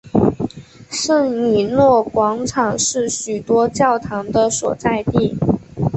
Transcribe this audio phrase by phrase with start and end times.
[0.89, 5.37] 圣以诺广场是许多教堂的所在地。